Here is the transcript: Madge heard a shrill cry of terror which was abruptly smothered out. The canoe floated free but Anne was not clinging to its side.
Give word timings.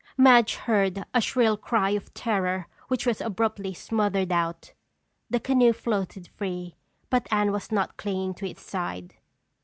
Madge 0.17 0.55
heard 0.55 1.05
a 1.13 1.21
shrill 1.21 1.55
cry 1.55 1.91
of 1.91 2.11
terror 2.15 2.67
which 2.87 3.05
was 3.05 3.21
abruptly 3.21 3.71
smothered 3.71 4.31
out. 4.31 4.73
The 5.29 5.39
canoe 5.39 5.73
floated 5.73 6.27
free 6.29 6.75
but 7.11 7.27
Anne 7.29 7.51
was 7.51 7.71
not 7.71 7.97
clinging 7.97 8.33
to 8.33 8.49
its 8.49 8.63
side. 8.63 9.13